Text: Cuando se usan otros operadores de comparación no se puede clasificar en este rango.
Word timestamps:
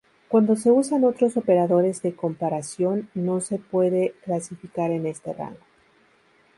Cuando 0.29 0.55
se 0.55 0.71
usan 0.71 1.03
otros 1.03 1.37
operadores 1.37 2.01
de 2.01 2.15
comparación 2.15 3.11
no 3.13 3.39
se 3.39 3.59
puede 3.59 4.15
clasificar 4.23 4.89
en 4.89 5.05
este 5.05 5.31
rango. 5.31 5.59